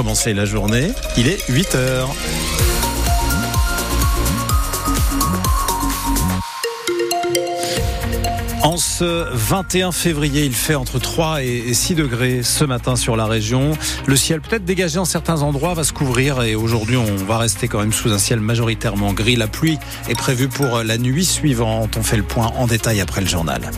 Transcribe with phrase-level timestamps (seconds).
[0.00, 0.92] commencer la journée.
[1.18, 2.08] Il est 8 heures.
[8.62, 13.26] En ce 21 février, il fait entre 3 et 6 degrés ce matin sur la
[13.26, 13.72] région.
[14.06, 17.68] Le ciel peut-être dégagé en certains endroits va se couvrir et aujourd'hui on va rester
[17.68, 19.36] quand même sous un ciel majoritairement gris.
[19.36, 19.78] La pluie
[20.08, 21.98] est prévue pour la nuit suivante.
[21.98, 23.70] On fait le point en détail après le journal.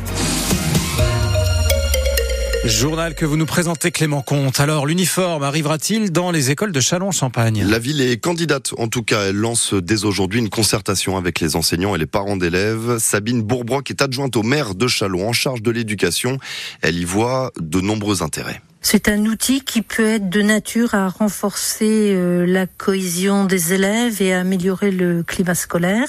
[2.64, 4.60] Journal que vous nous présentez Clément Comte.
[4.60, 8.72] Alors l'uniforme arrivera-t-il dans les écoles de Châlons-Champagne La ville est candidate.
[8.78, 12.36] En tout cas, elle lance dès aujourd'hui une concertation avec les enseignants et les parents
[12.36, 12.98] d'élèves.
[12.98, 16.38] Sabine Bourbrock est adjointe au maire de Châlons en charge de l'éducation.
[16.82, 18.60] Elle y voit de nombreux intérêts.
[18.84, 24.20] C'est un outil qui peut être de nature à renforcer euh, la cohésion des élèves
[24.20, 26.08] et à améliorer le climat scolaire,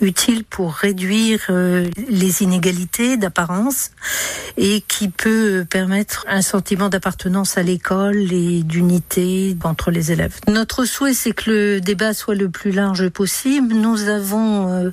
[0.00, 3.92] utile pour réduire euh, les inégalités d'apparence
[4.56, 10.40] et qui peut permettre un sentiment d'appartenance à l'école et d'unité entre les élèves.
[10.48, 13.74] Notre souhait, c'est que le débat soit le plus large possible.
[13.74, 14.92] Nous avons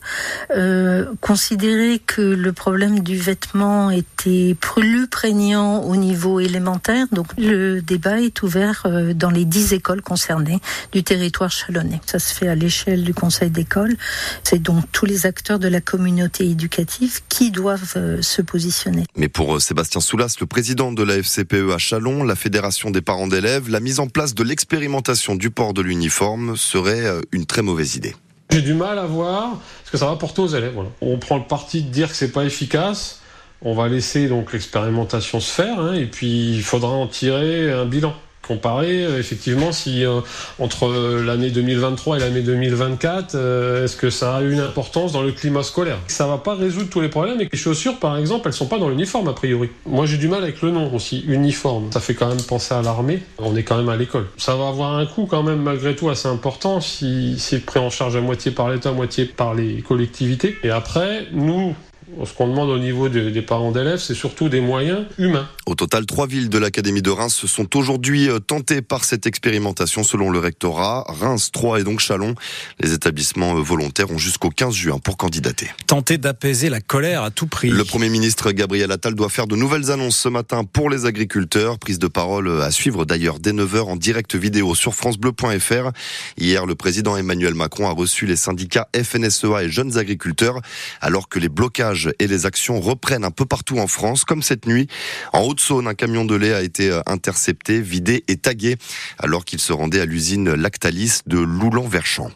[0.52, 7.82] euh, considéré que le problème du vêtement était plus prégnant au niveau élémentaire donc le
[7.82, 10.60] débat est ouvert euh, dans les dix écoles concernées
[10.92, 12.02] du territoire chalonnais.
[12.06, 13.96] Ça se fait à l'échelle du conseil d'école.
[14.44, 19.06] C'est donc tous les acteurs de la communauté éducative qui doivent euh, se positionner.
[19.16, 23.02] Mais pour euh, Sébastien Soulas, le président de la FCPE à Chalon, la fédération des
[23.02, 27.62] parents d'élèves, la mise en place de l'expérimentation du port de l'uniforme serait une très
[27.62, 28.16] mauvaise idée.
[28.52, 30.76] J'ai du mal à voir ce que ça va porter aux élèves.
[31.02, 33.19] On prend le parti de dire que c'est pas efficace.
[33.62, 37.86] On va laisser donc l'expérimentation se faire hein, et puis il faudra en tirer un
[37.86, 38.14] bilan.
[38.48, 40.22] Comparer euh, effectivement si euh,
[40.58, 45.32] entre l'année 2023 et l'année 2024, euh, est-ce que ça a une importance dans le
[45.32, 46.00] climat scolaire?
[46.08, 48.80] Ça va pas résoudre tous les problèmes et les chaussures par exemple, elles sont pas
[48.80, 49.70] dans l'uniforme a priori.
[49.86, 51.92] Moi j'ai du mal avec le nom aussi, uniforme.
[51.92, 54.26] Ça fait quand même penser à l'armée, on est quand même à l'école.
[54.38, 57.92] Ça va avoir un coût quand même malgré tout assez important si c'est pris en
[57.92, 60.58] charge à moitié par l'État, à moitié par les collectivités.
[60.64, 61.76] Et après, nous,
[62.26, 65.48] ce qu'on demande au niveau des, parents d'élèves, c'est surtout des moyens humains.
[65.66, 70.04] Au total, trois villes de l'Académie de Reims sont aujourd'hui euh, tentées par cette expérimentation
[70.04, 71.06] selon le rectorat.
[71.08, 72.36] Reims, Troyes et donc Chalon.
[72.80, 75.68] Les établissements euh, volontaires ont jusqu'au 15 juin pour candidater.
[75.88, 77.70] Tenter d'apaiser la colère à tout prix.
[77.70, 81.80] Le Premier ministre Gabriel Attal doit faire de nouvelles annonces ce matin pour les agriculteurs.
[81.80, 85.92] Prise de parole euh, à suivre d'ailleurs dès 9h en direct vidéo sur francebleu.fr.
[86.38, 90.60] Hier, le président Emmanuel Macron a reçu les syndicats FNSEA et jeunes agriculteurs
[91.02, 94.66] alors que les blocages et les actions reprennent un peu partout en France, comme cette
[94.66, 94.88] nuit.
[95.34, 98.78] En Haute-Saône, un camion de lait a été euh, intercepté, vidé et tagué
[99.18, 102.32] alors qu'il se rendait à l'usine Lactalis de Loulan-Verchamp.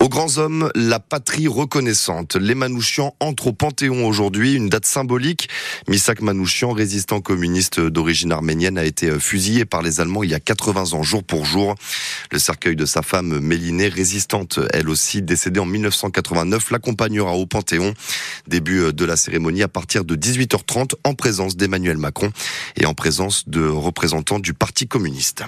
[0.00, 2.36] Aux grands hommes, la patrie reconnaissante.
[2.36, 5.48] Les Manouchians entrent au Panthéon aujourd'hui, une date symbolique.
[5.88, 10.34] Misak Manouchian, résistant communiste d'origine arménienne, a été euh, fusillé par les Allemands il y
[10.34, 11.74] a 80 ans, jour pour jour.
[12.32, 17.94] Le cercueil de sa femme, Mélinée, résistante, elle aussi décédée en 1989, l'accompagnera au Panthéon.
[18.48, 22.32] Début euh, de la cérémonie à partir de 18h30 en présence d'Emmanuel Macron
[22.76, 25.44] et en présence de représentants du Parti communiste.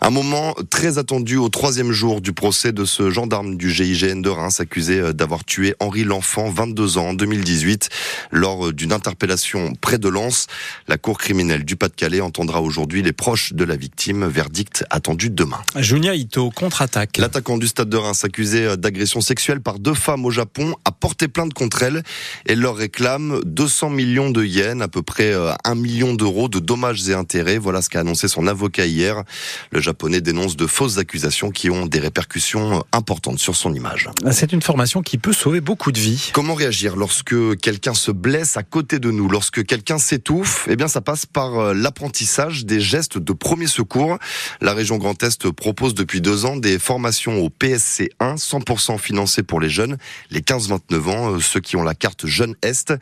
[0.00, 4.28] Un moment très attendu au troisième jour du procès de ce gendarme du GIGN de
[4.30, 7.88] Reims accusé euh, d'avoir tué Henri L'Enfant, 22 ans, en 2018,
[8.30, 10.46] lors euh, d'une interpellation près de Lens.
[10.88, 14.26] La Cour criminelle du Pas-de-Calais entendra aujourd'hui les proches de la victime.
[14.26, 15.60] Verdict attendu demain.
[15.76, 17.18] Junia Ito, contre-attaque.
[17.18, 21.28] L'attaquant du stade de Reims accusé d'agression sexuelle par deux femmes au Japon a porté
[21.28, 22.02] plainte contre elle
[22.46, 26.58] et leur réclame 200 millions de yens, à peu près 1 euh, million d'euros de
[26.58, 27.58] dommages et intérêts.
[27.58, 29.22] Voilà ce qu'a annoncé son avocat hier.
[29.70, 34.10] Le japonais dénonce de fausses accusations qui ont des répercussions importantes sur son image.
[34.32, 36.30] C'est une formation qui peut sauver beaucoup de vies.
[36.32, 40.66] Comment réagir lorsque quelqu'un se blesse à côté de nous, lorsque quelqu'un s'étouffe?
[40.68, 44.18] Eh bien, ça passe par euh, l'apprentissage des gestes de premier secours.
[44.60, 49.42] La région Grand Est propose depuis deux ans des formations au PSC 1, 100% financées
[49.42, 49.96] pour les jeunes,
[50.30, 52.92] les 15-29 ans, euh, ceux qui ont la carte Jeune Est.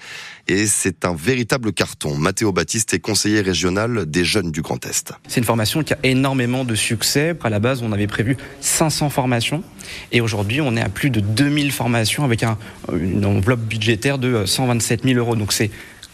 [0.48, 2.16] Et c'est un véritable carton.
[2.16, 5.12] Mathéo Baptiste est conseiller régional des jeunes du Grand Est.
[5.28, 7.36] C'est une formation qui a énormément de succès.
[7.42, 9.62] À la base, on avait prévu 500 formations.
[10.12, 12.56] Et aujourd'hui, on est à plus de 2000 formations avec un,
[12.92, 15.36] une enveloppe budgétaire de 127 000 euros.
[15.36, 15.70] Donc c'est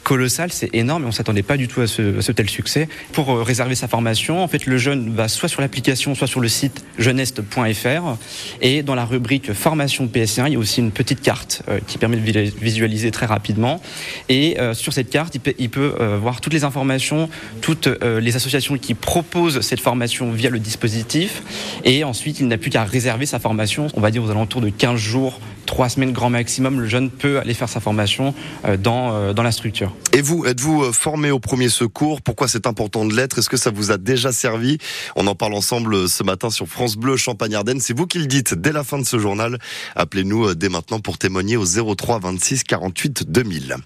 [0.09, 2.89] colossal, c'est énorme et on s'attendait pas du tout à ce, tel succès.
[3.13, 6.41] Pour euh, réserver sa formation, en fait, le jeune va soit sur l'application, soit sur
[6.41, 8.17] le site jeuneste.fr
[8.63, 11.99] et dans la rubrique formation PS1, il y a aussi une petite carte euh, qui
[11.99, 13.83] permet de visualiser très rapidement.
[14.31, 17.29] Et euh, sur cette carte, il peut, voir toutes les informations,
[17.61, 21.43] toutes les associations qui proposent cette formation via le dispositif.
[21.85, 23.89] Et ensuite, il n'a plus qu'à réserver sa formation.
[23.95, 27.39] On va dire aux alentours de 15 jours, 3 semaines grand maximum, le jeune peut
[27.39, 28.35] aller faire sa formation
[28.79, 29.93] dans, dans la structure.
[30.13, 32.23] Et vous, êtes-vous euh, formé au premier secours?
[32.23, 33.39] Pourquoi c'est important de l'être?
[33.39, 34.79] Est-ce que ça vous a déjà servi?
[35.17, 37.81] On en parle ensemble euh, ce matin sur France Bleu Champagne-Ardenne.
[37.81, 39.59] C'est vous qui le dites dès la fin de ce journal.
[39.97, 43.77] Appelez-nous euh, dès maintenant pour témoigner au 03 26 48 2000.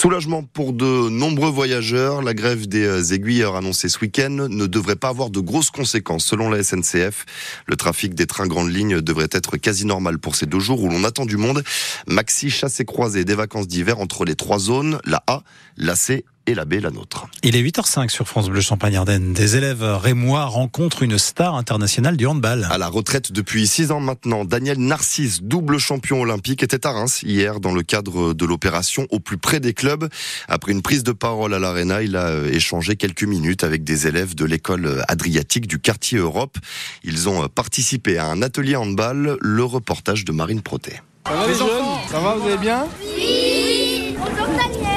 [0.00, 2.22] Soulagement pour de nombreux voyageurs.
[2.22, 6.48] La grève des aiguilleurs annoncée ce week-end ne devrait pas avoir de grosses conséquences selon
[6.48, 7.26] la SNCF.
[7.66, 10.88] Le trafic des trains grandes lignes devrait être quasi normal pour ces deux jours où
[10.88, 11.62] l'on attend du monde.
[12.06, 15.42] Maxi chassé croisé des vacances d'hiver entre les trois zones, la A,
[15.76, 17.26] la C et la nôtre.
[17.42, 19.32] Il est 8h05 sur France Bleu Champagne-Ardenne.
[19.32, 22.66] Des élèves rémois rencontrent une star internationale du handball.
[22.70, 27.22] À la retraite depuis 6 ans maintenant, Daniel Narcisse, double champion olympique, était à Reims
[27.22, 30.08] hier dans le cadre de l'opération au plus près des clubs.
[30.48, 34.34] Après une prise de parole à l'Arena, il a échangé quelques minutes avec des élèves
[34.34, 36.58] de l'école adriatique du quartier Europe.
[37.04, 41.00] Ils ont participé à un atelier handball, le reportage de Marine Proté.
[41.26, 41.68] Ça va les jeunes
[42.10, 44.14] Ça va, vous allez bien Oui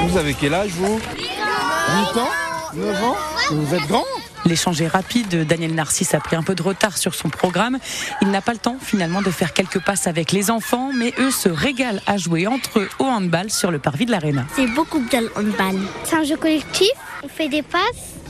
[0.08, 1.00] Vous avez quel âge vous?
[1.94, 2.28] 8 ans
[2.74, 3.16] 9 ans
[3.52, 4.02] Vous êtes grand
[4.46, 5.46] L'échange est rapide.
[5.46, 7.78] Daniel Narcisse a pris un peu de retard sur son programme.
[8.20, 11.30] Il n'a pas le temps finalement de faire quelques passes avec les enfants, mais eux
[11.30, 14.44] se régalent à jouer entre eux au handball sur le parvis de l'Arena.
[14.56, 15.80] C'est beaucoup bien le handball.
[16.02, 16.90] C'est un jeu collectif,
[17.22, 17.80] on fait des passes,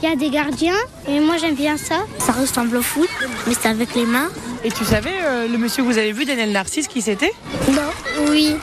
[0.03, 0.77] il y a des gardiens,
[1.07, 2.05] et moi j'aime bien ça.
[2.19, 3.09] Ça ressemble au foot,
[3.47, 4.29] mais c'est avec les mains.
[4.63, 7.33] Et tu savais, euh, le monsieur que vous avez vu, Daniel Narcisse, qui c'était?
[7.71, 8.55] Non, oui,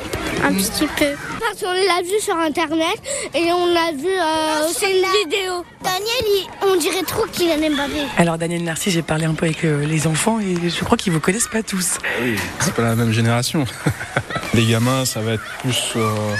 [0.44, 1.31] un petit peu.
[1.44, 2.96] Parce qu'on l'a vu sur internet
[3.34, 5.64] et on a vu euh, aussi une vidéo.
[5.82, 8.02] Daniel, on dirait trop qu'il en aime baver.
[8.16, 11.12] Alors Daniel Narcisse, j'ai parlé un peu avec euh, les enfants et je crois qu'ils
[11.12, 11.98] vous connaissent pas tous.
[12.22, 13.64] Oui, c'est pas la même génération.
[14.54, 15.94] les gamins, ça va être plus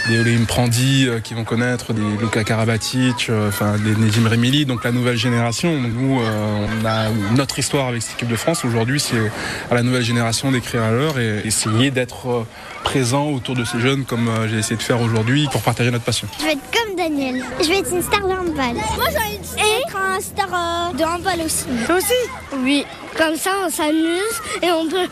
[0.08, 4.92] des Olim Prandi qui vont connaître, des Luca Karabatic, enfin des Nedim Remili, donc la
[4.92, 5.80] nouvelle génération.
[5.80, 8.64] Donc nous, on a notre histoire avec cette équipe de France.
[8.64, 9.30] Aujourd'hui, c'est
[9.70, 12.46] à la nouvelle génération d'écrire à l'heure et essayer d'être euh,
[12.84, 16.04] présent autour de ces jeunes comme euh, j'ai essayé de faire aujourd'hui pour partager notre
[16.04, 16.28] passion.
[16.40, 17.44] Je vais être comme Daniel.
[17.60, 18.74] Je vais être une star de handball.
[18.96, 21.66] Moi, j'ai envie d'être un star euh, de handball aussi.
[21.86, 22.58] Toi aussi?
[22.58, 22.84] Oui.
[23.16, 25.06] Comme ça, on s'amuse et on peut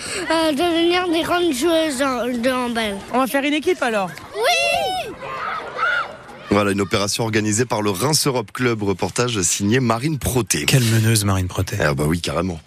[0.52, 2.96] devenir des grandes joueuses de handball.
[3.12, 5.12] On va faire une équipe alors Oui
[6.50, 10.64] voilà, une opération organisée par le Reims Europe Club, reportage signé Marine Proté.
[10.64, 11.76] Quelle meneuse Marine Proté.
[11.78, 12.60] Ah bah oui, carrément.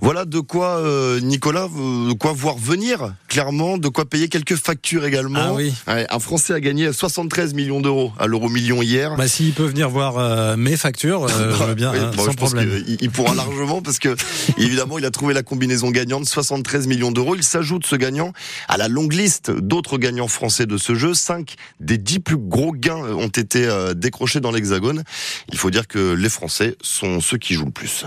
[0.00, 5.04] Voilà de quoi, euh, Nicolas, de quoi voir venir, clairement, de quoi payer quelques factures
[5.04, 5.40] également.
[5.40, 5.74] Ah oui.
[5.86, 9.16] un Français a gagné 73 millions d'euros à l'euro million hier.
[9.16, 12.36] Bah s'il peut venir voir euh, mes factures, euh, je veux bien, hein, sans je
[12.36, 12.70] problème.
[12.70, 14.14] Pense il pourra largement parce que,
[14.58, 17.34] évidemment, il a trouvé la combinaison gagnante, 73 millions d'euros.
[17.34, 18.32] Il s'ajoute ce gagnant
[18.68, 21.14] à la longue liste d'autres gagnants français de ce jeu.
[21.14, 25.02] Cinq des dix plus gros gains ont été décrochés dans l'Hexagone.
[25.50, 28.04] Il faut dire que les Français sont ceux qui jouent le plus.